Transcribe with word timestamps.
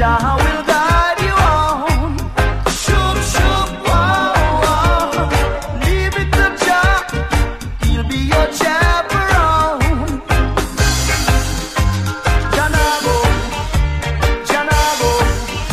shall 0.00 0.38
we? 0.38 0.49